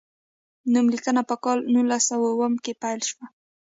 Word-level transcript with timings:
نوم 0.71 0.85
لیکنه 0.93 1.21
په 1.29 1.35
کال 1.43 1.59
نولس 1.73 2.03
سوه 2.09 2.27
اووم 2.33 2.53
کې 2.63 2.73
پیل 2.81 2.99
شوه. 3.09 3.25